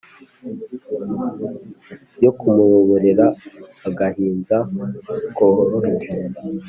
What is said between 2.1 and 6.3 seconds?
yo kumuyoborera agahinza koroheje